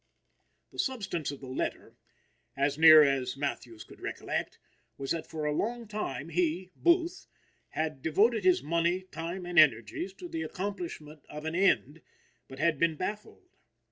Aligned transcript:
The 0.71 0.79
substance 0.79 1.29
of 1.29 1.41
the 1.41 1.47
letter, 1.47 1.95
as 2.57 2.75
near 2.75 3.03
as 3.03 3.37
Matthews 3.37 3.83
could 3.83 3.99
recollect, 3.99 4.57
was 4.97 5.11
that 5.11 5.27
for 5.27 5.45
a 5.45 5.51
long 5.53 5.87
time 5.87 6.29
he 6.29 6.71
(Booth) 6.75 7.27
had 7.69 8.01
devoted 8.01 8.43
his 8.43 8.63
money, 8.63 9.01
time 9.03 9.45
and 9.45 9.59
energies 9.59 10.11
to 10.13 10.27
the 10.27 10.41
accomplishment 10.41 11.23
of 11.29 11.45
an 11.45 11.53
end, 11.53 12.01
but 12.47 12.57
had 12.57 12.79
been 12.79 12.95
baffled. 12.95 13.45